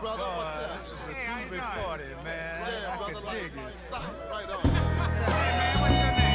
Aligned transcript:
brother. 0.00 0.24
What's 0.36 0.56
up? 0.56 0.74
This 0.74 0.92
is 0.92 1.08
a 1.08 1.10
good 1.10 1.50
recording, 1.52 2.24
man. 2.24 2.66
Yeah, 2.66 2.94
I 2.94 3.12
can 3.12 3.22
dig 3.30 3.52
it. 3.52 3.84
Right 4.30 4.50
on. 4.50 4.62
Hey, 5.20 5.50
man, 5.58 5.80
what's 5.80 5.98
your 6.00 6.12
name? 6.12 6.30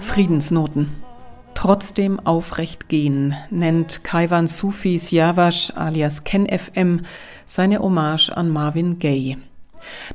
Friedensnoten. 0.00 1.02
Trotzdem 1.54 2.20
aufrecht 2.20 2.88
gehen, 2.88 3.34
nennt 3.50 4.04
Kaiwan 4.04 4.46
Sufi 4.46 4.98
Siavash 4.98 5.72
alias 5.76 6.22
Ken 6.22 6.46
FM 6.46 7.00
seine 7.46 7.78
Hommage 7.80 8.30
an 8.30 8.50
Marvin 8.50 8.98
Gaye. 9.00 9.38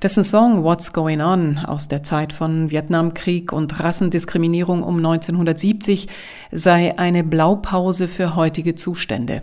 Dessen 0.01 0.23
Song 0.23 0.63
What's 0.63 0.93
Going 0.93 1.21
On 1.21 1.57
aus 1.57 1.87
der 1.87 2.03
Zeit 2.03 2.33
von 2.33 2.69
Vietnamkrieg 2.69 3.51
und 3.51 3.79
Rassendiskriminierung 3.79 4.83
um 4.83 4.97
1970 4.97 6.07
sei 6.51 6.97
eine 6.97 7.23
Blaupause 7.23 8.07
für 8.07 8.35
heutige 8.35 8.75
Zustände. 8.75 9.41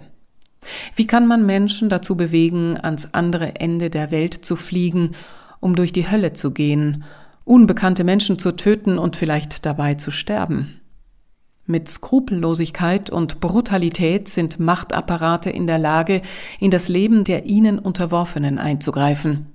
Wie 0.94 1.06
kann 1.06 1.26
man 1.26 1.46
Menschen 1.46 1.88
dazu 1.88 2.16
bewegen, 2.16 2.76
ans 2.80 3.10
andere 3.12 3.56
Ende 3.56 3.90
der 3.90 4.10
Welt 4.10 4.34
zu 4.34 4.56
fliegen, 4.56 5.12
um 5.60 5.76
durch 5.76 5.92
die 5.92 6.10
Hölle 6.10 6.32
zu 6.32 6.50
gehen, 6.50 7.04
unbekannte 7.44 8.04
Menschen 8.04 8.38
zu 8.38 8.52
töten 8.52 8.98
und 8.98 9.16
vielleicht 9.16 9.64
dabei 9.64 9.94
zu 9.94 10.10
sterben? 10.10 10.80
Mit 11.68 11.88
Skrupellosigkeit 11.88 13.10
und 13.10 13.40
Brutalität 13.40 14.28
sind 14.28 14.60
Machtapparate 14.60 15.50
in 15.50 15.66
der 15.66 15.78
Lage, 15.78 16.22
in 16.60 16.70
das 16.70 16.88
Leben 16.88 17.24
der 17.24 17.46
ihnen 17.46 17.80
Unterworfenen 17.80 18.58
einzugreifen. 18.58 19.46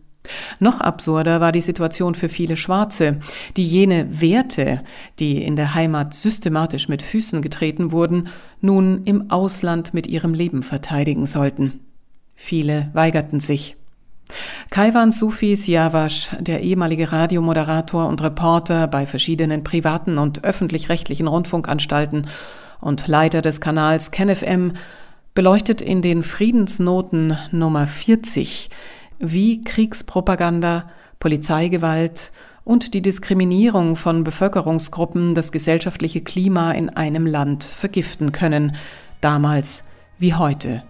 Noch 0.59 0.80
absurder 0.80 1.41
war 1.41 1.52
die 1.52 1.61
Situation 1.61 2.16
für 2.16 2.29
viele 2.29 2.55
Schwarze, 2.55 3.20
die 3.57 3.67
jene 3.67 4.21
Werte, 4.21 4.84
die 5.20 5.43
in 5.43 5.55
der 5.55 5.73
Heimat 5.73 6.13
systematisch 6.13 6.88
mit 6.89 7.02
Füßen 7.02 7.41
getreten 7.41 7.91
wurden, 7.91 8.27
nun 8.59 9.04
im 9.05 9.31
Ausland 9.31 9.93
mit 9.93 10.07
ihrem 10.07 10.34
Leben 10.34 10.63
verteidigen 10.63 11.26
sollten. 11.26 11.79
Viele 12.35 12.90
weigerten 12.93 13.40
sich. 13.40 13.76
Kaiwan 14.70 15.12
Sufi 15.12 15.55
Siavash, 15.55 16.29
der 16.40 16.62
ehemalige 16.62 17.12
Radiomoderator 17.12 18.07
und 18.07 18.21
Reporter 18.21 18.87
bei 18.87 19.05
verschiedenen 19.05 19.63
privaten 19.63 20.18
und 20.18 20.43
öffentlich-rechtlichen 20.43 21.27
Rundfunkanstalten 21.27 22.27
und 22.79 23.07
Leiter 23.07 23.41
des 23.41 23.59
Kanals 23.59 24.12
KenFM, 24.12 24.74
beleuchtet 25.34 25.81
in 25.81 26.01
den 26.01 26.24
Friedensnoten 26.24 27.37
Nummer 27.51 27.87
40 27.87 28.70
wie 29.22 29.62
Kriegspropaganda, 29.62 30.90
Polizeigewalt 31.20 32.32
und 32.64 32.94
die 32.94 33.02
Diskriminierung 33.02 33.96
von 33.96 34.24
Bevölkerungsgruppen 34.24 35.36
das 35.36 35.52
gesellschaftliche 35.52 36.22
Klima 36.22 36.72
in 36.72 36.90
einem 36.90 37.26
Land 37.26 37.64
vergiften 37.64 38.32
können, 38.32 38.76
damals 39.22 39.84
wie 40.20 40.34
heute. 40.34 40.84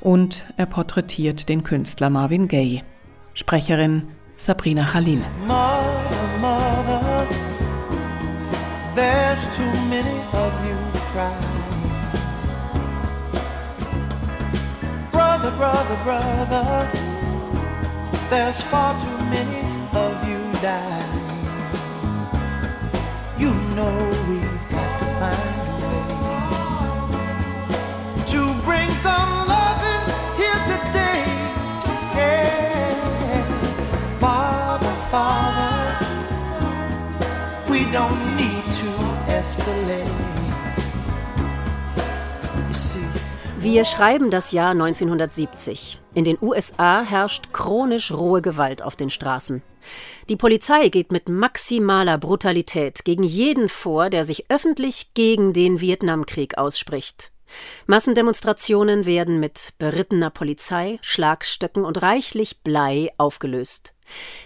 Und 0.00 0.46
er 0.56 0.66
porträtiert 0.66 1.48
den 1.48 1.62
Künstler 1.62 2.10
Marvin 2.10 2.48
Gaye. 2.48 2.82
Sprecherin 3.34 4.08
Sabrina 4.36 4.84
Khalil. 4.84 5.20
Mother, 5.46 6.38
mother, 6.40 7.26
there's 8.94 9.42
too 9.56 9.62
many 9.88 10.18
of 10.32 10.52
you 10.66 10.76
crying. 11.12 11.56
Brother, 15.10 15.50
brother, 15.52 15.96
brother, 16.04 17.05
there's 18.30 18.60
far 18.60 19.00
too 19.00 19.18
many 19.30 19.60
of 19.92 20.28
you 20.28 20.38
dying. 20.60 21.12
You 23.38 23.52
know 23.76 23.96
we've 24.28 24.68
got 24.68 24.98
to 25.00 25.06
find 25.20 25.56
a 25.60 25.74
way 25.86 26.06
to 28.32 28.40
bring 28.64 28.90
some 28.94 29.32
loving 29.46 30.04
here 30.40 30.60
today. 30.72 31.22
Yeah. 32.16 33.44
Father, 34.18 34.94
Father, 35.10 35.82
we 37.70 37.80
don't 37.92 38.36
need 38.36 38.64
to 38.80 38.90
escalate. 39.28 40.26
Wir 43.58 43.84
schreiben 43.84 44.30
das 44.30 44.52
Jahr 44.52 44.74
1970. 44.74 45.98
In 46.16 46.24
den 46.24 46.38
USA 46.40 47.02
herrscht 47.02 47.52
chronisch 47.52 48.10
rohe 48.10 48.40
Gewalt 48.40 48.82
auf 48.82 48.96
den 48.96 49.10
Straßen. 49.10 49.60
Die 50.30 50.36
Polizei 50.36 50.88
geht 50.88 51.12
mit 51.12 51.28
maximaler 51.28 52.16
Brutalität 52.16 53.04
gegen 53.04 53.22
jeden 53.22 53.68
vor, 53.68 54.08
der 54.08 54.24
sich 54.24 54.50
öffentlich 54.50 55.12
gegen 55.12 55.52
den 55.52 55.82
Vietnamkrieg 55.82 56.56
ausspricht. 56.56 57.32
Massendemonstrationen 57.86 59.04
werden 59.04 59.40
mit 59.40 59.74
berittener 59.76 60.30
Polizei, 60.30 60.98
Schlagstöcken 61.02 61.84
und 61.84 62.00
reichlich 62.00 62.62
Blei 62.62 63.12
aufgelöst. 63.18 63.92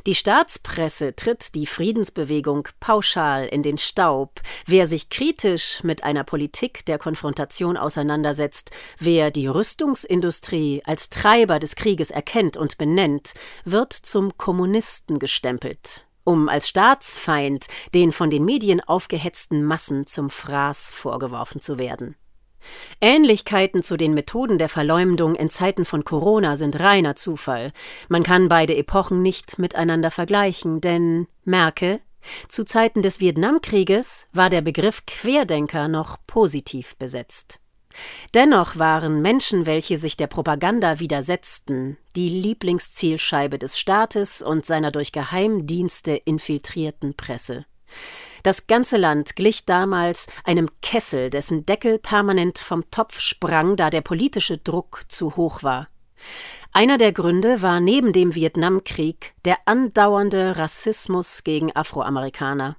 Die 0.06 0.14
Staatspresse 0.14 1.14
tritt 1.14 1.54
die 1.54 1.66
Friedensbewegung 1.66 2.68
pauschal 2.80 3.46
in 3.46 3.62
den 3.62 3.78
Staub. 3.78 4.40
Wer 4.66 4.86
sich 4.86 5.10
kritisch 5.10 5.82
mit 5.82 6.04
einer 6.04 6.24
Politik 6.24 6.84
der 6.86 6.98
Konfrontation 6.98 7.76
auseinandersetzt, 7.76 8.70
wer 8.98 9.30
die 9.30 9.46
Rüstungsindustrie 9.46 10.82
als 10.84 11.10
Treiber 11.10 11.58
des 11.58 11.76
Krieges 11.76 12.10
erkennt 12.10 12.56
und 12.56 12.78
benennt, 12.78 13.34
wird 13.64 13.92
zum 13.92 14.36
Kommunisten 14.36 15.18
gestempelt, 15.18 16.04
um 16.24 16.48
als 16.48 16.68
Staatsfeind 16.68 17.66
den 17.94 18.12
von 18.12 18.30
den 18.30 18.44
Medien 18.44 18.80
aufgehetzten 18.80 19.64
Massen 19.64 20.06
zum 20.06 20.30
Fraß 20.30 20.92
vorgeworfen 20.92 21.60
zu 21.60 21.78
werden. 21.78 22.16
Ähnlichkeiten 23.00 23.82
zu 23.82 23.96
den 23.96 24.14
Methoden 24.14 24.58
der 24.58 24.68
Verleumdung 24.68 25.34
in 25.34 25.50
Zeiten 25.50 25.84
von 25.84 26.04
Corona 26.04 26.56
sind 26.56 26.78
reiner 26.78 27.16
Zufall. 27.16 27.72
Man 28.08 28.22
kann 28.22 28.48
beide 28.48 28.76
Epochen 28.76 29.22
nicht 29.22 29.58
miteinander 29.58 30.10
vergleichen, 30.10 30.80
denn 30.80 31.26
merke, 31.44 32.00
zu 32.48 32.64
Zeiten 32.64 33.02
des 33.02 33.20
Vietnamkrieges 33.20 34.28
war 34.32 34.50
der 34.50 34.60
Begriff 34.60 35.06
Querdenker 35.06 35.88
noch 35.88 36.18
positiv 36.26 36.96
besetzt. 36.96 37.60
Dennoch 38.34 38.78
waren 38.78 39.20
Menschen, 39.20 39.66
welche 39.66 39.98
sich 39.98 40.16
der 40.16 40.28
Propaganda 40.28 41.00
widersetzten, 41.00 41.96
die 42.14 42.28
Lieblingszielscheibe 42.28 43.58
des 43.58 43.78
Staates 43.78 44.42
und 44.42 44.64
seiner 44.64 44.92
durch 44.92 45.12
Geheimdienste 45.12 46.12
infiltrierten 46.12 47.14
Presse. 47.16 47.64
Das 48.42 48.66
ganze 48.66 48.96
Land 48.96 49.36
glich 49.36 49.64
damals 49.64 50.26
einem 50.44 50.68
Kessel, 50.82 51.30
dessen 51.30 51.66
Deckel 51.66 51.98
permanent 51.98 52.58
vom 52.58 52.90
Topf 52.90 53.20
sprang, 53.20 53.76
da 53.76 53.90
der 53.90 54.00
politische 54.00 54.58
Druck 54.58 55.04
zu 55.08 55.36
hoch 55.36 55.62
war. 55.62 55.88
Einer 56.72 56.98
der 56.98 57.12
Gründe 57.12 57.62
war 57.62 57.80
neben 57.80 58.12
dem 58.12 58.34
Vietnamkrieg 58.34 59.34
der 59.44 59.58
andauernde 59.64 60.56
Rassismus 60.56 61.42
gegen 61.42 61.74
Afroamerikaner. 61.74 62.76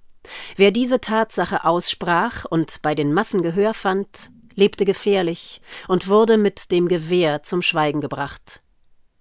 Wer 0.56 0.72
diese 0.72 1.02
Tatsache 1.02 1.66
aussprach 1.66 2.46
und 2.46 2.82
bei 2.82 2.96
den 2.96 3.14
Massen 3.14 3.42
Gehör 3.42 3.74
fand, 3.74 4.30
lebte 4.56 4.86
gefährlich 4.86 5.62
und 5.88 6.08
wurde 6.08 6.38
mit 6.38 6.72
dem 6.72 6.88
Gewehr 6.88 7.44
zum 7.44 7.62
Schweigen 7.62 8.02
gebracht. 8.02 8.62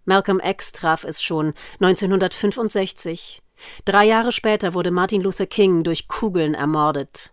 Malcolm 0.04 0.40
X 0.42 0.72
traf 0.72 1.04
es 1.04 1.22
schon 1.22 1.54
1965. 1.80 3.42
Drei 3.84 4.06
Jahre 4.06 4.32
später 4.32 4.74
wurde 4.74 4.90
Martin 4.90 5.22
Luther 5.22 5.46
King 5.46 5.82
durch 5.82 6.08
Kugeln 6.08 6.54
ermordet. 6.54 7.32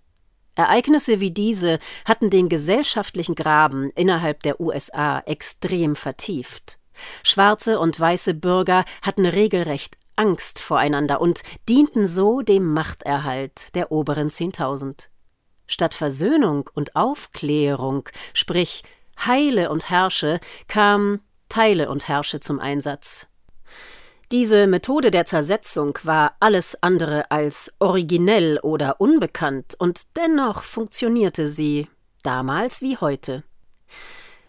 Ereignisse 0.55 1.19
wie 1.19 1.31
diese 1.31 1.77
hatten 2.05 2.29
den 2.29 2.49
gesellschaftlichen 2.49 3.35
Graben 3.35 3.91
innerhalb 3.91 4.41
der 4.43 4.59
USA 4.59 5.19
extrem 5.19 5.95
vertieft. 5.95 6.79
Schwarze 7.23 7.79
und 7.79 7.99
weiße 7.99 8.33
Bürger 8.33 8.83
hatten 9.03 9.25
regelrecht 9.25 9.97
Angst 10.15 10.59
voreinander 10.59 11.21
und 11.21 11.43
dienten 11.69 12.07
so 12.07 12.41
dem 12.41 12.73
Machterhalt 12.73 13.75
der 13.75 13.91
oberen 13.91 14.31
Zehntausend. 14.31 15.11
Statt 15.67 15.93
Versöhnung 15.93 16.69
und 16.73 16.95
Aufklärung, 16.95 18.09
sprich 18.33 18.83
Heile 19.25 19.69
und 19.69 19.89
Herrsche, 19.89 20.39
kam 20.67 21.19
Teile 21.49 21.89
und 21.89 22.07
Herrsche 22.07 22.39
zum 22.39 22.59
Einsatz. 22.59 23.27
Diese 24.33 24.67
Methode 24.67 25.09
der 25.09 25.25
Zersetzung 25.25 25.97
war 26.03 26.35
alles 26.41 26.83
andere 26.83 27.31
als 27.31 27.73
originell 27.79 28.59
oder 28.61 28.99
unbekannt, 28.99 29.75
und 29.79 30.17
dennoch 30.17 30.63
funktionierte 30.63 31.47
sie, 31.47 31.87
damals 32.23 32.81
wie 32.81 32.97
heute. 32.97 33.43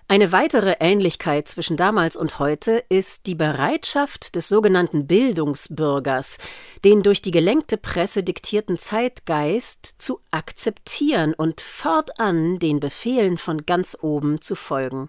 Eine 0.08 0.32
weitere 0.32 0.76
Ähnlichkeit 0.80 1.46
zwischen 1.46 1.76
damals 1.76 2.16
und 2.16 2.40
heute 2.40 2.82
ist 2.88 3.26
die 3.26 3.36
Bereitschaft 3.36 4.34
des 4.34 4.48
sogenannten 4.48 5.06
Bildungsbürgers, 5.06 6.38
den 6.82 7.04
durch 7.04 7.22
die 7.22 7.30
gelenkte 7.30 7.76
Presse 7.76 8.24
diktierten 8.24 8.78
Zeitgeist 8.78 9.94
zu 9.98 10.20
akzeptieren 10.32 11.34
und 11.34 11.60
fortan 11.60 12.58
den 12.58 12.80
Befehlen 12.80 13.38
von 13.38 13.64
ganz 13.64 13.96
oben 14.00 14.40
zu 14.40 14.56
folgen. 14.56 15.08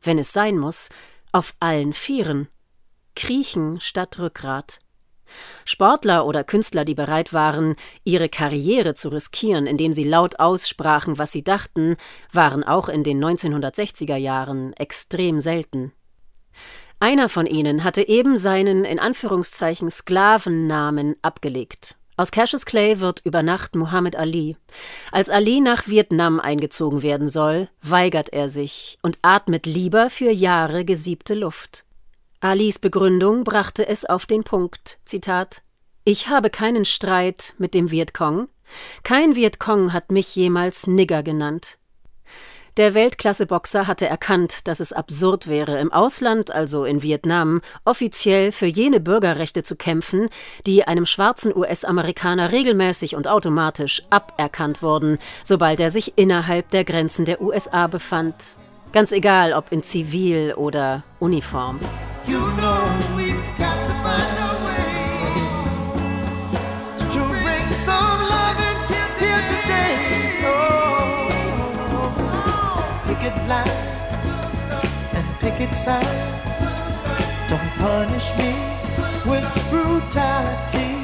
Wenn 0.00 0.18
es 0.18 0.32
sein 0.32 0.56
muss, 0.56 0.88
auf 1.32 1.54
allen 1.60 1.92
Vieren. 1.92 2.48
Kriechen 3.20 3.82
statt 3.82 4.18
Rückgrat. 4.18 4.78
Sportler 5.66 6.24
oder 6.24 6.42
Künstler, 6.42 6.86
die 6.86 6.94
bereit 6.94 7.34
waren, 7.34 7.76
ihre 8.02 8.30
Karriere 8.30 8.94
zu 8.94 9.10
riskieren, 9.10 9.66
indem 9.66 9.92
sie 9.92 10.04
laut 10.04 10.40
aussprachen, 10.40 11.18
was 11.18 11.30
sie 11.30 11.44
dachten, 11.44 11.98
waren 12.32 12.64
auch 12.64 12.88
in 12.88 13.04
den 13.04 13.22
1960er 13.22 14.16
Jahren 14.16 14.72
extrem 14.72 15.38
selten. 15.38 15.92
Einer 16.98 17.28
von 17.28 17.44
ihnen 17.44 17.84
hatte 17.84 18.08
eben 18.08 18.38
seinen 18.38 18.86
in 18.86 18.98
Anführungszeichen 18.98 19.90
Sklavennamen 19.90 21.16
abgelegt. 21.20 21.96
Aus 22.16 22.30
Cassius 22.30 22.64
Clay 22.64 23.00
wird 23.00 23.20
über 23.24 23.42
Nacht 23.42 23.76
Muhammad 23.76 24.16
Ali. 24.16 24.56
Als 25.12 25.28
Ali 25.28 25.60
nach 25.60 25.88
Vietnam 25.88 26.40
eingezogen 26.40 27.02
werden 27.02 27.28
soll, 27.28 27.68
weigert 27.82 28.30
er 28.32 28.48
sich 28.48 28.98
und 29.02 29.18
atmet 29.20 29.66
lieber 29.66 30.08
für 30.08 30.30
Jahre 30.30 30.86
gesiebte 30.86 31.34
Luft. 31.34 31.84
Alis 32.42 32.78
Begründung 32.78 33.44
brachte 33.44 33.86
es 33.86 34.06
auf 34.06 34.24
den 34.24 34.44
Punkt. 34.44 34.98
Zitat 35.04 35.60
Ich 36.04 36.28
habe 36.28 36.48
keinen 36.48 36.86
Streit 36.86 37.52
mit 37.58 37.74
dem 37.74 37.90
Vietcong. 37.90 38.48
Kein 39.02 39.36
Vietcong 39.36 39.92
hat 39.92 40.10
mich 40.10 40.34
jemals 40.36 40.86
Nigger 40.86 41.22
genannt. 41.22 41.76
Der 42.78 42.94
Weltklasse-Boxer 42.94 43.86
hatte 43.86 44.06
erkannt, 44.06 44.66
dass 44.66 44.80
es 44.80 44.94
absurd 44.94 45.48
wäre, 45.48 45.80
im 45.80 45.92
Ausland, 45.92 46.50
also 46.50 46.86
in 46.86 47.02
Vietnam, 47.02 47.60
offiziell 47.84 48.52
für 48.52 48.64
jene 48.64 49.00
Bürgerrechte 49.00 49.62
zu 49.62 49.76
kämpfen, 49.76 50.30
die 50.64 50.84
einem 50.84 51.04
schwarzen 51.04 51.54
US-Amerikaner 51.54 52.52
regelmäßig 52.52 53.16
und 53.16 53.28
automatisch 53.28 54.02
aberkannt 54.08 54.82
wurden, 54.82 55.18
sobald 55.44 55.78
er 55.78 55.90
sich 55.90 56.16
innerhalb 56.16 56.70
der 56.70 56.86
Grenzen 56.86 57.26
der 57.26 57.42
USA 57.42 57.86
befand. 57.86 58.56
Ganz 58.92 59.12
egal, 59.12 59.52
ob 59.52 59.70
in 59.70 59.82
Zivil 59.82 60.52
oder 60.56 61.04
Uniform. 61.20 61.78
You 62.26 62.38
know. 62.38 63.00
Oh, 70.42 70.80
picket 75.40 75.74
signs. 75.74 76.58
Don't 77.48 77.70
punish 77.78 78.32
me 78.36 78.54
with 79.24 79.44
brutality. 79.70 80.96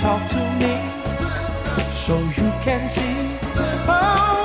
Talk 0.00 0.28
to 0.30 0.42
me 0.58 0.78
so 1.92 2.18
you 2.36 2.50
can 2.62 2.88
see 2.88 3.38
oh, 3.88 4.39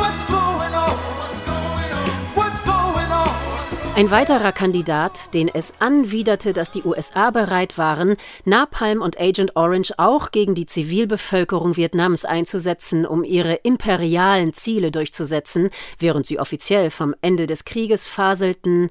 Ein 3.95 4.11
weiterer 4.11 4.51
Kandidat, 4.51 5.33
den 5.33 5.47
es 5.47 5.71
anwiderte, 5.79 6.51
dass 6.51 6.69
die 6.69 6.83
USA 6.83 7.31
bereit 7.31 7.77
waren, 7.77 8.17
Napalm 8.43 9.01
und 9.01 9.17
Agent 9.17 9.55
Orange 9.55 9.93
auch 9.95 10.31
gegen 10.31 10.53
die 10.53 10.65
Zivilbevölkerung 10.65 11.77
Vietnams 11.77 12.25
einzusetzen, 12.25 13.05
um 13.05 13.23
ihre 13.23 13.53
imperialen 13.53 14.51
Ziele 14.51 14.91
durchzusetzen, 14.91 15.69
während 15.97 16.25
sie 16.25 16.39
offiziell 16.39 16.91
vom 16.91 17.15
Ende 17.21 17.47
des 17.47 17.63
Krieges 17.63 18.05
faselten, 18.05 18.89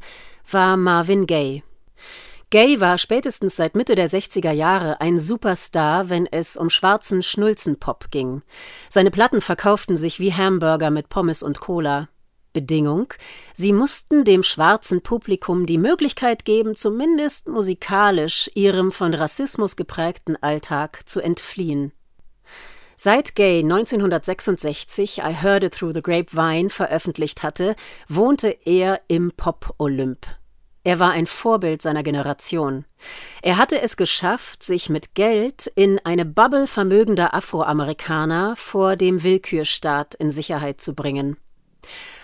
war 0.51 0.79
Marvin 0.79 1.27
Gaye. 1.27 1.63
Gaye 2.49 2.81
war 2.81 2.97
spätestens 2.97 3.57
seit 3.57 3.75
Mitte 3.75 3.97
der 3.97 4.09
60er 4.09 4.53
Jahre 4.53 5.03
ein 5.03 5.19
Superstar, 5.19 6.09
wenn 6.09 6.25
es 6.25 6.57
um 6.57 6.71
schwarzen 6.71 7.23
Schnulzenpop 7.23 8.11
ging. 8.11 8.41
Seine 8.89 9.11
Platten 9.11 9.43
verkauften 9.43 9.99
sich 9.99 10.19
wie 10.19 10.33
Hamburger 10.33 10.91
mit 10.91 11.11
Pommes 11.11 11.43
und 11.43 11.61
Cola. 11.61 12.09
Bedingung, 12.55 13.13
sie 13.53 13.75
mussten 13.75 14.25
dem 14.25 14.43
schwarzen 14.43 15.03
Publikum 15.03 15.67
die 15.67 15.77
Möglichkeit 15.77 16.47
geben, 16.47 16.77
zumindest 16.77 17.49
musikalisch 17.49 18.51
ihrem 18.55 18.93
von 18.93 19.13
Rassismus 19.13 19.77
geprägten 19.77 20.43
Alltag 20.43 21.07
zu 21.07 21.21
entfliehen. 21.21 21.93
Seit 22.97 23.35
Gay 23.35 23.59
1966 23.59 25.19
I 25.19 25.43
Heard 25.43 25.65
It 25.65 25.75
Through 25.75 25.93
the 25.93 26.01
Grapevine 26.01 26.71
veröffentlicht 26.71 27.43
hatte, 27.43 27.77
wohnte 28.09 28.57
er 28.65 29.03
im 29.09 29.33
Pop-Olymp. 29.37 30.27
Er 30.85 31.01
war 31.01 31.11
ein 31.11 31.27
Vorbild 31.27 31.83
seiner 31.83 32.03
Generation. 32.03 32.85
Er 33.43 33.57
hatte 33.57 33.81
es 33.81 33.97
geschafft, 33.97 34.63
sich 34.63 34.91
mit 34.91 35.15
Geld 35.15 35.67
in 35.75 35.99
eine 36.05 36.27
Bubble 36.27 36.67
vermögender 36.67 37.35
Afroamerikaner 37.35 38.55
vor 38.57 38.95
dem 38.95 39.23
Willkürstaat 39.23 40.15
in 40.15 40.31
Sicherheit 40.31 40.83
zu 40.83 40.95
bringen. 40.95 41.39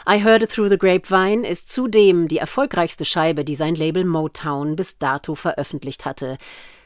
I 0.07 0.19
Heard 0.25 0.43
It 0.43 0.51
Through 0.51 0.71
the 0.71 0.79
Grapevine 0.79 1.47
ist 1.47 1.71
zudem 1.71 2.27
die 2.27 2.39
erfolgreichste 2.39 3.05
Scheibe, 3.05 3.45
die 3.45 3.55
sein 3.55 3.75
Label 3.75 4.05
Motown 4.05 4.75
bis 4.75 4.99
dato 4.99 5.35
veröffentlicht 5.35 6.07
hatte. 6.07 6.39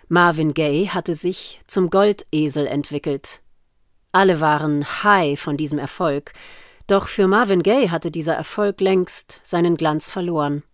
Marvin 0.08 0.52
Gaye 0.52 0.88
hatte 0.88 1.14
sich 1.14 1.60
zum 1.68 1.90
Goldesel 1.90 2.66
entwickelt. 2.66 3.40
Alle 4.10 4.40
waren 4.40 4.84
high 5.04 5.40
von 5.40 5.56
diesem 5.56 5.78
Erfolg, 5.78 6.32
doch 6.88 7.06
für 7.06 7.28
Marvin 7.28 7.62
Gaye 7.62 7.90
hatte 7.90 8.10
dieser 8.10 8.34
Erfolg 8.34 8.80
längst 8.80 9.40
seinen 9.44 9.76
Glanz 9.76 10.10
verloren. 10.10 10.64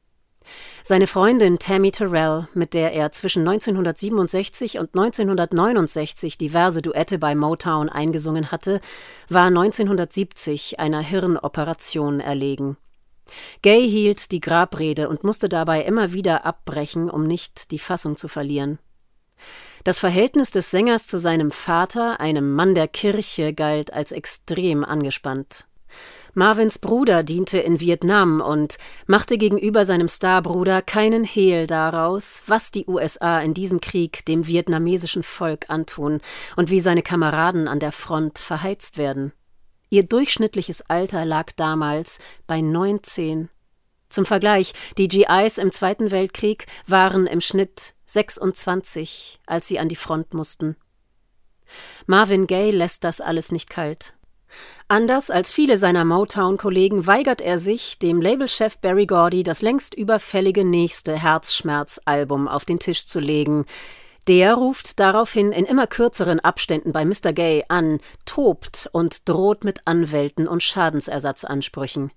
Seine 0.82 1.06
Freundin 1.06 1.58
Tammy 1.58 1.92
Terrell, 1.92 2.48
mit 2.54 2.74
der 2.74 2.92
er 2.92 3.12
zwischen 3.12 3.46
1967 3.46 4.78
und 4.78 4.96
1969 4.96 6.38
diverse 6.38 6.82
Duette 6.82 7.18
bei 7.18 7.34
Motown 7.34 7.88
eingesungen 7.88 8.50
hatte, 8.50 8.80
war 9.28 9.46
1970 9.46 10.80
einer 10.80 11.00
Hirnoperation 11.00 12.20
erlegen. 12.20 12.76
Gay 13.62 13.88
hielt 13.88 14.32
die 14.32 14.40
Grabrede 14.40 15.08
und 15.08 15.24
musste 15.24 15.48
dabei 15.48 15.82
immer 15.82 16.12
wieder 16.12 16.44
abbrechen, 16.44 17.10
um 17.10 17.26
nicht 17.26 17.70
die 17.70 17.78
Fassung 17.78 18.16
zu 18.16 18.28
verlieren. 18.28 18.78
Das 19.84 19.98
Verhältnis 19.98 20.50
des 20.50 20.70
Sängers 20.70 21.06
zu 21.06 21.18
seinem 21.18 21.52
Vater, 21.52 22.20
einem 22.20 22.52
Mann 22.54 22.74
der 22.74 22.88
Kirche, 22.88 23.54
galt 23.54 23.92
als 23.92 24.12
extrem 24.12 24.84
angespannt. 24.84 25.66
Marvins 26.34 26.78
Bruder 26.78 27.24
diente 27.24 27.58
in 27.58 27.80
Vietnam 27.80 28.40
und 28.40 28.78
machte 29.06 29.36
gegenüber 29.36 29.84
seinem 29.84 30.08
Starbruder 30.08 30.80
keinen 30.80 31.24
Hehl 31.24 31.66
daraus, 31.66 32.44
was 32.46 32.70
die 32.70 32.86
USA 32.86 33.40
in 33.40 33.52
diesem 33.52 33.80
Krieg 33.80 34.24
dem 34.26 34.46
vietnamesischen 34.46 35.24
Volk 35.24 35.68
antun 35.68 36.20
und 36.56 36.70
wie 36.70 36.80
seine 36.80 37.02
Kameraden 37.02 37.66
an 37.66 37.80
der 37.80 37.92
Front 37.92 38.38
verheizt 38.38 38.96
werden. 38.96 39.32
Ihr 39.88 40.04
durchschnittliches 40.04 40.82
Alter 40.88 41.24
lag 41.24 41.50
damals 41.56 42.20
bei 42.46 42.60
19. 42.60 43.48
Zum 44.08 44.24
Vergleich, 44.24 44.72
die 44.98 45.08
GIs 45.08 45.58
im 45.58 45.72
Zweiten 45.72 46.12
Weltkrieg 46.12 46.66
waren 46.86 47.26
im 47.26 47.40
Schnitt 47.40 47.94
26, 48.06 49.40
als 49.46 49.66
sie 49.66 49.80
an 49.80 49.88
die 49.88 49.96
Front 49.96 50.32
mussten. 50.32 50.76
Marvin 52.06 52.46
Gaye 52.46 52.70
lässt 52.70 53.02
das 53.02 53.20
alles 53.20 53.50
nicht 53.50 53.68
kalt. 53.68 54.14
Anders 54.88 55.30
als 55.30 55.52
viele 55.52 55.78
seiner 55.78 56.04
Motown-Kollegen 56.04 57.06
weigert 57.06 57.40
er 57.40 57.58
sich, 57.58 57.98
dem 57.98 58.20
Labelchef 58.20 58.78
Barry 58.78 59.06
Gordy 59.06 59.42
das 59.42 59.62
längst 59.62 59.94
überfällige 59.94 60.64
nächste 60.64 61.16
Herzschmerz-Album 61.16 62.48
auf 62.48 62.64
den 62.64 62.78
Tisch 62.78 63.06
zu 63.06 63.20
legen. 63.20 63.66
Der 64.26 64.54
ruft 64.54 65.00
daraufhin 65.00 65.52
in 65.52 65.64
immer 65.64 65.86
kürzeren 65.86 66.40
Abständen 66.40 66.92
bei 66.92 67.04
Mr. 67.04 67.32
Gay 67.32 67.64
an, 67.68 68.00
tobt 68.26 68.88
und 68.92 69.28
droht 69.28 69.64
mit 69.64 69.86
Anwälten 69.86 70.46
und 70.46 70.62
Schadensersatzansprüchen. 70.62 72.12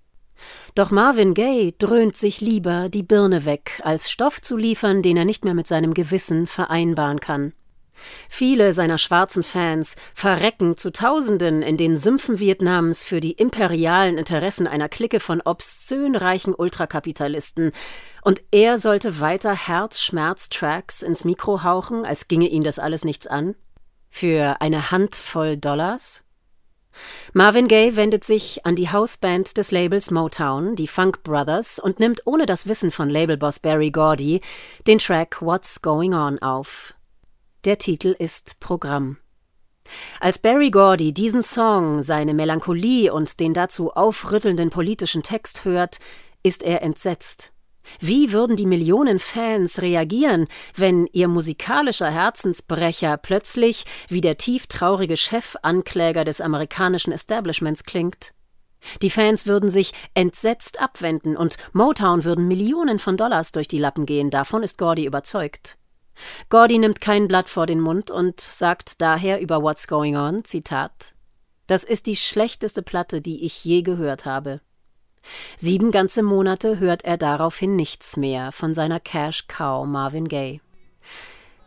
Doch 0.75 0.91
Marvin 0.91 1.33
Gaye 1.33 1.73
dröhnt 1.77 2.17
sich 2.17 2.41
lieber 2.41 2.89
die 2.89 3.03
Birne 3.03 3.45
weg, 3.45 3.81
als 3.83 4.11
Stoff 4.11 4.41
zu 4.41 4.57
liefern, 4.57 5.01
den 5.01 5.17
er 5.17 5.25
nicht 5.25 5.45
mehr 5.45 5.53
mit 5.53 5.67
seinem 5.67 5.93
Gewissen 5.93 6.47
vereinbaren 6.47 7.19
kann. 7.19 7.53
Viele 8.29 8.73
seiner 8.73 8.97
schwarzen 8.97 9.43
Fans 9.43 9.95
verrecken 10.15 10.77
zu 10.77 10.91
Tausenden 10.91 11.61
in 11.61 11.77
den 11.77 11.95
Sümpfen 11.95 12.39
Vietnams 12.39 13.05
für 13.05 13.19
die 13.19 13.33
imperialen 13.33 14.17
Interessen 14.17 14.67
einer 14.67 14.89
Clique 14.89 15.19
von 15.19 15.41
obszön 15.41 16.15
reichen 16.15 16.53
Ultrakapitalisten, 16.53 17.71
und 18.23 18.41
er 18.51 18.77
sollte 18.77 19.19
weiter 19.19 19.53
Herzschmerz-Tracks 19.53 21.01
ins 21.01 21.25
Mikro 21.25 21.63
hauchen, 21.63 22.05
als 22.05 22.27
ginge 22.27 22.47
ihn 22.47 22.63
das 22.63 22.79
alles 22.79 23.03
nichts 23.03 23.27
an? 23.27 23.55
Für 24.09 24.61
eine 24.61 24.91
Handvoll 24.91 25.57
Dollars? 25.57 26.23
Marvin 27.33 27.67
Gaye 27.67 27.95
wendet 27.95 28.23
sich 28.23 28.65
an 28.65 28.75
die 28.75 28.91
Hausband 28.91 29.57
des 29.57 29.71
Labels 29.71 30.11
Motown, 30.11 30.75
die 30.75 30.87
Funk 30.87 31.23
Brothers, 31.23 31.79
und 31.79 31.99
nimmt 31.99 32.21
ohne 32.25 32.45
das 32.45 32.67
Wissen 32.67 32.91
von 32.91 33.09
Labelboss 33.09 33.59
Barry 33.59 33.91
Gordy 33.91 34.41
den 34.87 34.99
Track 34.99 35.41
What's 35.41 35.81
Going 35.81 36.13
On 36.13 36.39
auf. 36.39 36.93
Der 37.65 37.77
Titel 37.77 38.13
ist 38.19 38.59
Programm. 38.59 39.15
Als 40.19 40.37
Barry 40.37 40.69
Gordy 40.69 41.13
diesen 41.13 41.41
Song, 41.41 42.03
seine 42.03 42.33
Melancholie 42.33 43.13
und 43.13 43.39
den 43.39 43.53
dazu 43.53 43.91
aufrüttelnden 43.91 44.69
politischen 44.69 45.23
Text 45.23 45.63
hört, 45.63 45.99
ist 46.43 46.61
er 46.61 46.81
entsetzt. 46.81 47.53
Wie 48.01 48.33
würden 48.33 48.57
die 48.57 48.65
Millionen 48.65 49.17
Fans 49.17 49.81
reagieren, 49.81 50.47
wenn 50.75 51.07
ihr 51.13 51.29
musikalischer 51.29 52.11
Herzensbrecher 52.11 53.15
plötzlich 53.15 53.85
wie 54.09 54.19
der 54.19 54.35
tieftraurige 54.35 55.15
Chefankläger 55.15 56.25
des 56.25 56.41
amerikanischen 56.41 57.13
Establishments 57.13 57.85
klingt? 57.85 58.33
Die 59.01 59.09
Fans 59.09 59.47
würden 59.47 59.69
sich 59.69 59.93
entsetzt 60.13 60.81
abwenden 60.81 61.37
und 61.37 61.55
Motown 61.71 62.25
würden 62.25 62.45
Millionen 62.45 62.99
von 62.99 63.15
Dollars 63.15 63.53
durch 63.53 63.69
die 63.69 63.77
Lappen 63.77 64.05
gehen, 64.05 64.31
davon 64.31 64.63
ist 64.63 64.77
Gordy 64.77 65.05
überzeugt. 65.05 65.77
Gordy 66.49 66.77
nimmt 66.77 67.01
kein 67.01 67.27
Blatt 67.27 67.49
vor 67.49 67.65
den 67.65 67.79
Mund 67.79 68.11
und 68.11 68.39
sagt 68.39 69.01
daher 69.01 69.41
über 69.41 69.61
What's 69.61 69.87
Going 69.87 70.15
On, 70.15 70.43
Zitat, 70.43 71.13
das 71.67 71.83
ist 71.83 72.07
die 72.07 72.15
schlechteste 72.15 72.81
Platte, 72.81 73.21
die 73.21 73.45
ich 73.45 73.63
je 73.63 73.81
gehört 73.81 74.25
habe. 74.25 74.61
Sieben 75.55 75.91
ganze 75.91 76.21
Monate 76.21 76.79
hört 76.79 77.05
er 77.05 77.17
daraufhin 77.17 77.75
nichts 77.75 78.17
mehr 78.17 78.51
von 78.51 78.73
seiner 78.73 78.99
Cash 78.99 79.47
Cow 79.47 79.85
Marvin 79.87 80.27
Gaye. 80.27 80.59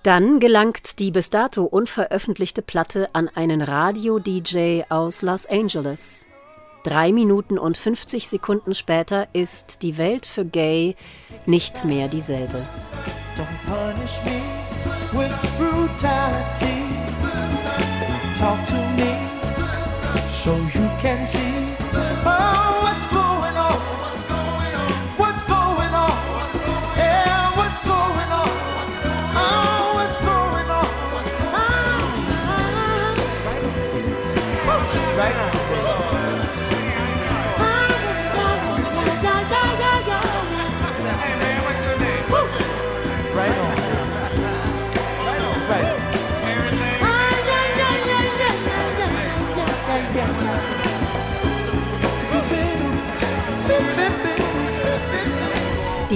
Dann 0.02 0.38
gelangt 0.38 1.00
die 1.00 1.10
bis 1.10 1.30
dato 1.30 1.64
unveröffentlichte 1.64 2.62
Platte 2.62 3.08
an 3.14 3.28
einen 3.28 3.62
Radio-DJ 3.62 4.82
aus 4.88 5.22
Los 5.22 5.46
Angeles. 5.46 6.26
Drei 6.86 7.10
Minuten 7.10 7.58
und 7.58 7.76
50 7.76 8.28
Sekunden 8.28 8.72
später 8.72 9.26
ist 9.32 9.82
die 9.82 9.98
Welt 9.98 10.24
für 10.24 10.44
Gay 10.44 10.94
nicht 11.44 11.84
mehr 11.84 12.06
dieselbe. 12.06 12.64
Talk 13.34 13.48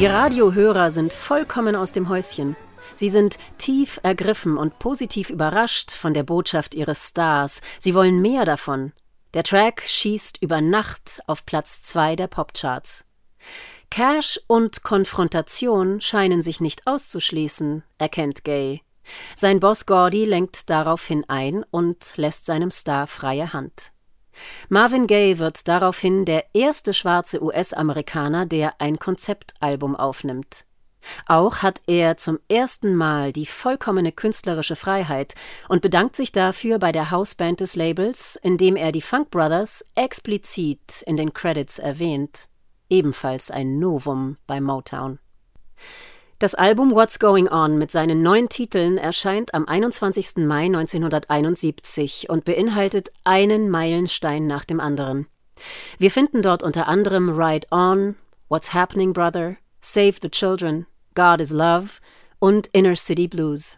Die 0.00 0.06
Radiohörer 0.06 0.90
sind 0.90 1.12
vollkommen 1.12 1.76
aus 1.76 1.92
dem 1.92 2.09
Häuschen. 2.09 2.56
Sie 2.94 3.11
sind 3.11 3.37
tief 3.59 4.00
ergriffen 4.02 4.56
und 4.56 4.78
positiv 4.78 5.28
überrascht 5.28 5.90
von 5.90 6.14
der 6.14 6.23
Botschaft 6.23 6.75
ihres 6.75 7.09
Stars. 7.09 7.61
Sie 7.78 7.94
wollen 7.94 8.23
mehr 8.23 8.47
davon. 8.47 8.92
Der 9.35 9.42
Track 9.42 9.82
schießt 9.82 10.38
über 10.40 10.62
Nacht 10.62 11.20
auf 11.26 11.44
Platz 11.44 11.82
2 11.82 12.16
der 12.16 12.28
Popcharts. 12.28 13.04
Cash 13.90 14.40
und 14.47 14.82
Konfrontation 14.82 16.00
scheinen 16.00 16.40
sich 16.40 16.61
nicht 16.61 16.87
auszuschließen, 16.87 17.82
erkennt 17.99 18.44
Gay. 18.44 18.80
Sein 19.37 19.61
Boss 19.61 19.85
Gordy 19.85 20.25
lenkt 20.25 20.70
daraufhin 20.70 21.25
ein 21.28 21.64
und 21.70 22.14
lässt 22.16 22.47
seinem 22.47 22.70
Star 22.70 23.06
freie 23.06 23.52
Hand. 23.52 23.92
Marvin 24.68 25.06
Gaye 25.06 25.38
wird 25.38 25.68
daraufhin 25.68 26.25
der 26.25 26.44
erste 26.54 26.94
schwarze 26.94 27.42
US-Amerikaner, 27.42 28.47
der 28.47 28.80
ein 28.80 28.99
Konzeptalbum 28.99 29.97
aufnimmt. 29.97 30.64
Auch 31.26 31.59
hat 31.59 31.80
er 31.87 32.16
zum 32.16 32.38
ersten 32.49 32.94
Mal 32.94 33.32
die 33.32 33.47
vollkommene 33.47 34.12
künstlerische 34.12 34.76
Freiheit 34.76 35.35
und 35.68 35.82
bedankt 35.82 36.16
sich 36.16 36.32
dafür 36.32 36.78
bei 36.78 36.92
der 36.92 37.11
Hausband 37.11 37.61
des 37.61 37.76
Labels, 37.76 38.38
indem 38.42 38.76
er 38.76 38.92
die 38.92 39.00
Funk 39.00 39.30
Brothers 39.30 39.85
explizit 39.94 41.02
in 41.06 41.16
den 41.16 41.32
Credits 41.32 41.78
erwähnt. 41.78 42.49
Ebenfalls 42.88 43.50
ein 43.50 43.78
Novum 43.78 44.37
bei 44.47 44.61
Motown. 44.61 45.18
Das 46.40 46.54
Album 46.54 46.92
What's 46.92 47.18
Going 47.18 47.52
On 47.52 47.76
mit 47.76 47.90
seinen 47.90 48.23
neun 48.23 48.49
Titeln 48.49 48.97
erscheint 48.97 49.52
am 49.52 49.68
21. 49.68 50.37
Mai 50.37 50.64
1971 50.64 52.30
und 52.30 52.47
beinhaltet 52.47 53.12
einen 53.25 53.68
Meilenstein 53.68 54.47
nach 54.47 54.64
dem 54.64 54.80
anderen. 54.80 55.26
Wir 55.99 56.11
finden 56.11 56.40
dort 56.40 56.62
unter 56.62 56.88
anderem 56.88 57.28
Ride 57.28 57.66
On, 57.70 58.16
What's 58.49 58.73
Happening 58.73 59.12
Brother, 59.12 59.59
Save 59.82 60.14
the 60.23 60.30
Children, 60.30 60.87
God 61.14 61.42
is 61.42 61.50
Love 61.50 62.00
und 62.38 62.68
Inner 62.68 62.97
City 62.97 63.28
Blues. 63.28 63.76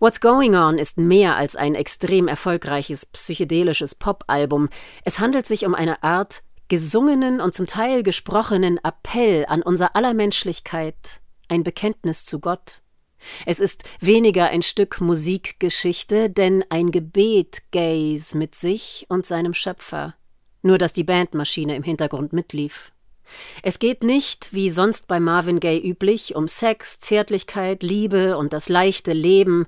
What's 0.00 0.20
Going 0.20 0.56
On 0.56 0.76
ist 0.76 0.98
mehr 0.98 1.36
als 1.36 1.54
ein 1.54 1.76
extrem 1.76 2.26
erfolgreiches 2.26 3.06
psychedelisches 3.06 3.94
Pop-Album. 3.94 4.70
Es 5.04 5.20
handelt 5.20 5.46
sich 5.46 5.64
um 5.64 5.76
eine 5.76 6.02
Art 6.02 6.42
gesungenen 6.66 7.40
und 7.40 7.54
zum 7.54 7.68
Teil 7.68 8.02
gesprochenen 8.02 8.80
Appell 8.82 9.46
an 9.46 9.62
unser 9.62 9.94
aller 9.94 10.14
Menschlichkeit, 10.14 11.20
ein 11.54 11.62
Bekenntnis 11.62 12.24
zu 12.24 12.40
Gott. 12.40 12.82
Es 13.46 13.60
ist 13.60 13.84
weniger 14.00 14.48
ein 14.48 14.62
Stück 14.62 15.00
Musikgeschichte, 15.00 16.28
denn 16.28 16.64
ein 16.68 16.90
Gebet 16.90 17.62
Gays 17.70 18.34
mit 18.34 18.54
sich 18.54 19.06
und 19.08 19.24
seinem 19.24 19.54
Schöpfer. 19.54 20.14
Nur 20.62 20.78
dass 20.78 20.92
die 20.92 21.04
Bandmaschine 21.04 21.76
im 21.76 21.82
Hintergrund 21.82 22.32
mitlief. 22.32 22.92
Es 23.62 23.78
geht 23.78 24.02
nicht, 24.02 24.52
wie 24.52 24.68
sonst 24.68 25.06
bei 25.06 25.20
Marvin 25.20 25.60
Gaye 25.60 25.80
üblich, 25.80 26.34
um 26.34 26.48
Sex, 26.48 26.98
Zärtlichkeit, 26.98 27.82
Liebe 27.82 28.36
und 28.36 28.52
das 28.52 28.68
leichte 28.68 29.12
Leben. 29.12 29.66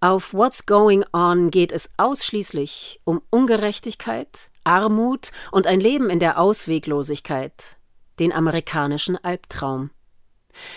Auf 0.00 0.34
What's 0.34 0.66
Going 0.66 1.04
On 1.12 1.50
geht 1.50 1.72
es 1.72 1.90
ausschließlich 1.96 3.00
um 3.04 3.22
Ungerechtigkeit, 3.30 4.50
Armut 4.64 5.30
und 5.52 5.66
ein 5.66 5.80
Leben 5.80 6.10
in 6.10 6.18
der 6.18 6.38
Ausweglosigkeit, 6.38 7.78
den 8.18 8.32
amerikanischen 8.32 9.16
Albtraum. 9.16 9.90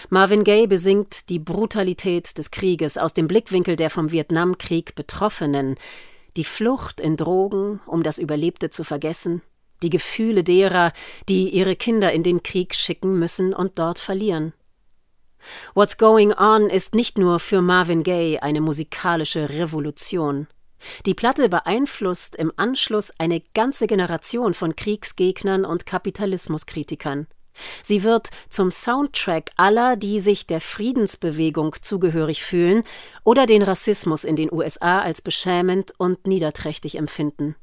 Marvin 0.10 0.44
Gaye 0.44 0.67
besingt 0.67 1.29
die 1.29 1.39
Brutalität 1.39 2.38
des 2.38 2.51
Krieges 2.51 2.98
aus 2.98 3.13
dem 3.13 3.27
Blickwinkel 3.27 3.75
der 3.75 3.89
vom 3.89 4.12
Vietnamkrieg 4.12 4.96
Betroffenen, 4.96 5.75
die 6.38 6.44
Flucht 6.44 7.00
in 7.00 7.17
Drogen, 7.17 7.79
um 7.86 8.03
das 8.03 8.17
Überlebte 8.17 8.70
zu 8.70 8.84
vergessen, 8.84 9.41
die 9.82 9.89
Gefühle 9.89 10.44
derer, 10.44 10.91
die 11.29 11.50
ihre 11.50 11.75
Kinder 11.75 12.12
in 12.12 12.24
den 12.24 12.44
Krieg 12.44 12.75
schicken 12.75 13.17
müssen 13.20 13.53
und 13.53 13.79
dort 13.79 14.00
verlieren. 14.00 14.53
What's 15.74 15.98
Going 15.98 16.34
On 16.34 16.70
ist 16.70 16.96
nicht 16.96 17.17
nur 17.17 17.39
für 17.39 17.62
Marvin 17.62 18.03
Gaye 18.03 18.39
eine 18.39 18.62
musikalische 18.62 19.50
Revolution. 19.50 20.48
Die 21.05 21.13
Platte 21.13 21.50
beeinflusst 21.50 22.36
im 22.36 22.51
Anschluss 22.55 23.12
eine 23.17 23.41
ganze 23.53 23.88
Generation 23.88 24.53
von 24.53 24.75
Kriegsgegnern 24.75 25.65
und 25.65 25.86
Kapitalismuskritikern. 25.86 27.27
Sie 27.83 28.03
wird 28.03 28.29
zum 28.50 28.71
Soundtrack 28.71 29.51
aller, 29.55 29.95
die 29.95 30.19
sich 30.19 30.47
der 30.47 30.62
Friedensbewegung 30.62 31.75
zugehörig 31.81 32.43
fühlen 32.43 32.83
oder 33.24 33.45
den 33.45 33.62
Rassismus 33.62 34.24
in 34.24 34.35
den 34.35 34.51
USA 34.51 35.01
als 35.01 35.21
beschämend 35.21 35.93
und 35.97 36.27
niederträchtig 36.27 36.97
empfinden. 36.97 37.55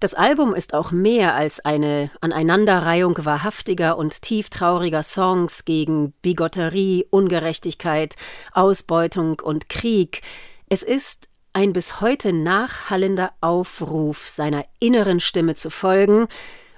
Das 0.00 0.14
Album 0.14 0.54
ist 0.54 0.74
auch 0.74 0.90
mehr 0.90 1.34
als 1.34 1.64
eine 1.64 2.10
Aneinanderreihung 2.20 3.24
wahrhaftiger 3.24 3.96
und 3.96 4.22
tieftrauriger 4.22 5.04
Songs 5.04 5.64
gegen 5.64 6.12
Bigotterie, 6.22 7.06
Ungerechtigkeit, 7.10 8.16
Ausbeutung 8.52 9.38
und 9.40 9.68
Krieg. 9.68 10.22
Es 10.68 10.82
ist 10.82 11.28
ein 11.52 11.72
bis 11.72 12.00
heute 12.00 12.32
nachhallender 12.32 13.32
Aufruf, 13.40 14.28
seiner 14.28 14.64
inneren 14.80 15.20
Stimme 15.20 15.54
zu 15.54 15.70
folgen 15.70 16.26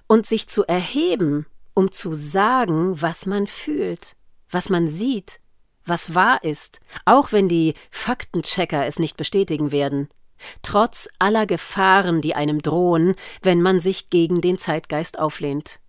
und 0.07 0.27
sich 0.27 0.49
zu 0.49 0.65
erheben 0.65 1.47
um 1.75 1.93
zu 1.93 2.15
sagen, 2.15 3.01
was 3.03 3.27
man 3.27 3.47
fühlt, 3.47 4.17
was 4.51 4.71
man 4.71 4.89
sieht, 4.89 5.41
was 5.85 6.15
wahr 6.15 6.43
ist, 6.43 6.81
auch 7.05 7.33
wenn 7.33 7.49
die 7.49 7.75
Faktenchecker 7.91 8.87
es 8.87 8.99
nicht 8.99 9.17
bestätigen 9.17 9.73
werden, 9.73 10.09
trotz 10.63 11.09
aller 11.19 11.47
Gefahren, 11.47 12.21
die 12.21 12.35
einem 12.35 12.63
drohen, 12.63 13.15
wenn 13.43 13.61
man 13.61 13.81
sich 13.81 14.09
gegen 14.11 14.41
den 14.41 14.59
Zeitgeist 14.59 15.19
auflehnt. 15.19 15.81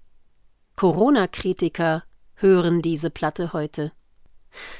Corona-Kritiker 0.75 2.03
hören 2.35 2.81
diese 2.81 3.09
Platte 3.09 3.53
heute. 3.53 3.91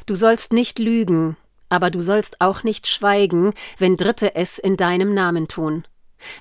Du 0.06 0.16
sollst 0.16 0.52
nicht 0.54 0.80
lügen, 0.80 1.38
aber 1.70 1.90
du 1.90 2.02
sollst 2.02 2.42
auch 2.42 2.64
nicht 2.64 2.88
schweigen, 2.88 3.54
wenn 3.78 3.98
Dritte 3.98 4.36
es 4.36 4.58
in 4.58 4.78
deinem 4.78 5.14
Namen 5.14 5.48
tun. 5.48 5.86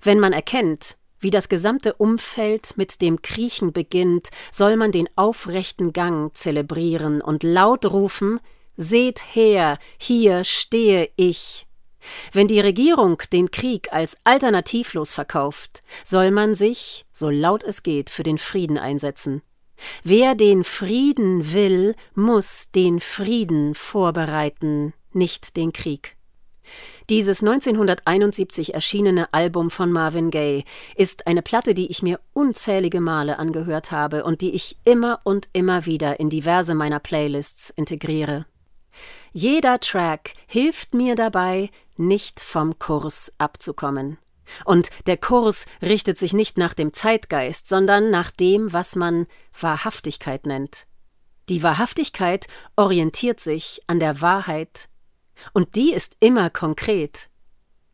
Wenn 0.02 0.21
man 0.21 0.33
erkennt, 0.33 0.97
wie 1.25 1.31
das 1.31 1.49
gesamte 1.49 1.95
Umfeld 1.95 2.76
mit 2.76 3.00
dem 3.00 3.23
Kriechen 3.23 3.73
beginnt, 3.73 4.28
soll 4.52 4.76
man 4.76 4.93
den 4.93 5.09
aufrechten 5.16 5.93
Gang 5.93 6.37
zelebrieren 6.37 7.21
und 7.21 7.43
laut 7.43 7.87
rufen 7.87 8.38
Seht 8.76 9.35
her, 9.35 9.78
hier 9.99 10.43
stehe 10.43 11.09
ich. 11.16 11.66
Wenn 12.33 12.49
die 12.49 12.61
Regierung 12.61 13.23
den 13.33 13.50
Krieg 13.50 13.93
als 13.93 14.19
alternativlos 14.25 15.12
verkauft, 15.12 15.83
soll 16.04 16.31
man 16.33 16.54
sich, 16.54 17.07
so 17.12 17.31
laut 17.31 17.62
es 17.62 17.83
geht, 17.83 18.11
für 18.11 18.25
den 18.25 18.37
Frieden 18.37 18.76
einsetzen. 18.76 19.43
Wer 20.02 20.35
den 20.35 20.64
Frieden 20.64 21.54
will, 21.54 21.95
muss 22.14 22.71
den 22.73 23.00
Frieden 23.00 23.75
vorbereiten, 23.75 24.93
nicht 25.12 25.57
den 25.57 25.73
Krieg. 25.73 26.16
Dieses 27.11 27.42
1971 27.42 28.73
erschienene 28.73 29.32
Album 29.34 29.70
von 29.70 29.92
Marvin 29.92 30.30
Gaye 30.30 30.64
ist 30.96 31.26
eine 31.26 31.42
Platte, 31.42 31.75
die 31.75 31.90
ich 31.90 32.02
mir 32.02 32.18
unzählige 32.32 33.02
Male 33.02 33.38
angehört 33.38 33.90
habe 33.90 34.25
und 34.25 34.40
die 34.40 34.54
ich 34.54 34.78
immer 34.84 35.20
und 35.25 35.49
immer 35.52 35.84
wieder 35.84 36.18
in 36.18 36.30
diverse 36.30 36.75
meiner 36.75 37.00
Playlists 37.00 37.68
integriere. 37.68 38.46
Jeder 39.34 39.80
Track 39.80 40.32
hilft 40.46 40.94
mir 40.94 41.14
dabei, 41.14 41.68
nicht 41.96 42.40
vom 42.40 42.78
Kurs 42.78 43.34
abzukommen. 43.37 44.16
Und 44.64 44.88
der 45.06 45.18
Kurs 45.18 45.66
richtet 45.82 46.16
sich 46.16 46.32
nicht 46.32 46.56
nach 46.56 46.73
dem 46.73 46.94
Zeitgeist, 46.94 47.68
sondern 47.68 48.11
nach 48.11 48.30
dem, 48.30 48.73
was 48.73 48.96
man 48.96 49.26
Wahrhaftigkeit 49.58 50.46
nennt. 50.46 50.87
Die 51.50 51.62
Wahrhaftigkeit 51.62 52.46
orientiert 52.76 53.40
sich 53.40 53.82
an 53.87 54.00
der 54.00 54.23
Wahrheit, 54.23 54.88
und 55.52 55.76
die 55.76 55.92
ist 55.92 56.16
immer 56.20 56.50
konkret. 56.50 57.28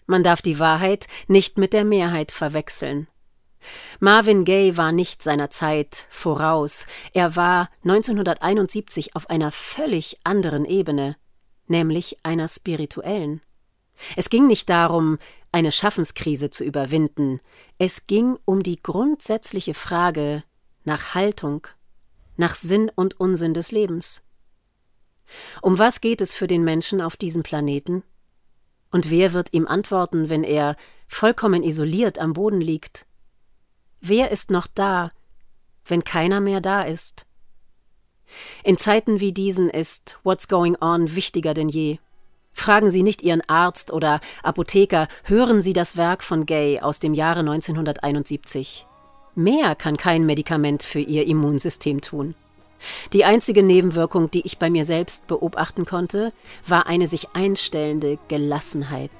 Man 0.07 0.23
darf 0.23 0.43
die 0.43 0.59
Wahrheit 0.59 1.07
nicht 1.29 1.59
mit 1.59 1.73
der 1.73 1.85
Mehrheit 1.85 2.33
verwechseln. 2.33 3.07
Marvin 3.99 4.45
Gaye 4.45 4.77
war 4.77 4.93
nicht 4.93 5.23
seiner 5.23 5.51
Zeit 5.51 6.07
voraus, 6.09 6.87
er 7.13 7.37
war 7.37 7.69
1971 7.85 9.15
auf 9.15 9.29
einer 9.29 9.53
völlig 9.53 10.19
anderen 10.25 10.65
Ebene, 10.65 11.17
nämlich 11.67 12.17
einer 12.23 12.49
spirituellen. 12.49 13.43
Es 14.17 14.31
ging 14.31 14.47
nicht 14.47 14.71
darum, 14.71 15.19
eine 15.53 15.73
Schaffenskrise 15.73 16.51
zu 16.51 16.65
überwinden, 16.65 17.41
es 17.79 18.07
ging 18.07 18.39
um 18.47 18.63
die 18.63 18.81
grundsätzliche 18.81 19.75
Frage 19.75 20.43
nach 20.85 21.15
Haltung, 21.15 21.67
nach 22.37 22.55
Sinn 22.55 22.91
und 22.95 23.21
Unsinn 23.21 23.53
des 23.53 23.71
Lebens. 23.71 24.23
Um 25.63 25.79
was 25.79 26.01
geht 26.01 26.21
es 26.21 26.35
für 26.35 26.47
den 26.47 26.65
Menschen 26.65 27.01
auf 27.01 27.17
diesem 27.17 27.43
Planeten? 27.43 28.03
Und 28.91 29.11
wer 29.11 29.33
wird 29.33 29.53
ihm 29.53 29.67
antworten, 29.67 30.29
wenn 30.29 30.45
er 30.45 30.77
vollkommen 31.07 31.63
isoliert 31.63 32.19
am 32.19 32.33
Boden 32.33 32.61
liegt? 32.61 33.07
Wer 34.01 34.31
ist 34.31 34.51
noch 34.51 34.67
da, 34.67 35.11
wenn 35.85 36.05
keiner 36.05 36.41
mehr 36.41 36.61
da 36.61 36.83
ist? 36.83 37.27
In 38.65 38.79
Zeiten 38.79 39.21
wie 39.21 39.33
diesen 39.33 39.71
ist 39.71 40.19
What's 40.23 40.49
Going 40.49 40.77
On 40.81 41.15
wichtiger 41.15 41.55
denn 41.55 41.69
je. 41.69 41.99
Fragen 42.53 42.91
Sie 42.91 43.03
nicht 43.03 43.23
Ihren 43.23 43.43
Arzt 43.49 43.93
oder 43.93 44.21
Apotheker, 44.43 45.09
hören 45.25 45.61
Sie 45.61 45.73
das 45.73 45.97
Werk 45.97 46.23
von 46.23 46.47
Gay 46.47 46.81
aus 46.81 46.99
dem 46.99 47.15
Jahre 47.15 47.41
1971. 47.41 48.87
Mehr 49.35 49.75
kann 49.77 49.97
kein 49.97 50.27
Medikament 50.27 50.83
für 50.83 51.01
Ihr 51.01 51.27
Immunsystem 51.27 52.01
tun. 52.01 52.35
Die 53.13 53.25
einzige 53.25 53.63
Nebenwirkung, 53.63 54.31
die 54.31 54.47
ich 54.47 54.59
bei 54.59 54.71
mir 54.71 54.85
selbst 54.85 55.27
beobachten 55.27 55.85
konnte, 55.85 56.33
war 56.67 56.87
eine 56.87 57.07
sich 57.07 57.29
einstellende 57.35 58.19
Gelassenheit 58.29 59.11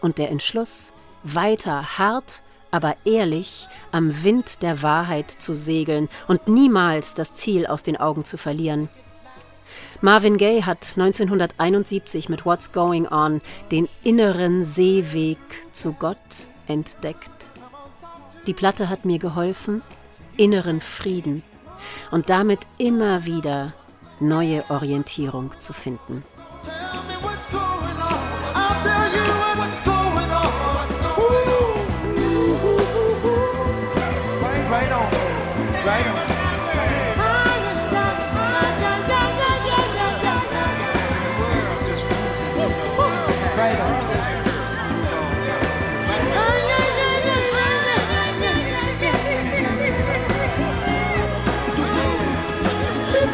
und 0.00 0.18
der 0.18 0.30
Entschluss, 0.30 0.92
weiter 1.22 1.98
hart, 1.98 2.42
aber 2.70 2.94
ehrlich 3.04 3.68
am 3.92 4.22
Wind 4.22 4.62
der 4.62 4.82
Wahrheit 4.82 5.30
zu 5.30 5.54
segeln 5.54 6.08
und 6.28 6.48
niemals 6.48 7.14
das 7.14 7.34
Ziel 7.34 7.66
aus 7.66 7.82
den 7.82 7.96
Augen 7.96 8.24
zu 8.24 8.38
verlieren. 8.38 8.88
Marvin 10.00 10.38
Gaye 10.38 10.64
hat 10.64 10.94
1971 10.96 12.28
mit 12.28 12.46
What's 12.46 12.72
Going 12.72 13.06
On 13.06 13.40
den 13.70 13.88
inneren 14.02 14.64
Seeweg 14.64 15.38
zu 15.72 15.92
Gott 15.92 16.16
entdeckt. 16.66 17.50
Die 18.46 18.54
Platte 18.54 18.88
hat 18.88 19.04
mir 19.04 19.18
geholfen, 19.18 19.82
inneren 20.36 20.80
Frieden 20.80 21.42
und 22.10 22.30
damit 22.30 22.60
immer 22.78 23.24
wieder 23.24 23.72
neue 24.20 24.64
Orientierung 24.68 25.52
zu 25.60 25.72
finden. 25.72 26.22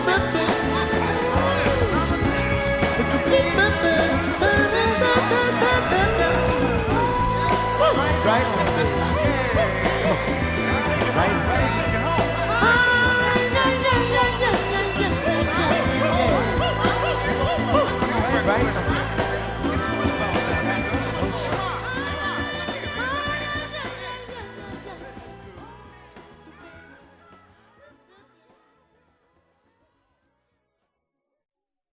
the 0.07 0.36